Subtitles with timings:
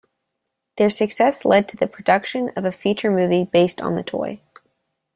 [0.77, 4.41] Their success led to the production of a feature movie based on the toy.